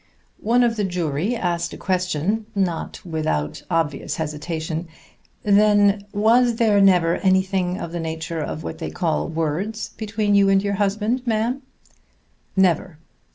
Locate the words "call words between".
8.89-10.33